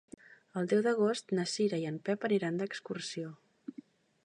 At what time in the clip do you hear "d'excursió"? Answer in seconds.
2.63-3.31